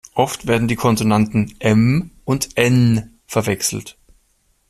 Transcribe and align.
Oft 0.15 0.47
werden 0.47 0.67
die 0.67 0.75
Konsonanten 0.77 1.53
M 1.59 2.09
und 2.25 2.57
N 2.57 3.19
verwechselt. 3.27 3.99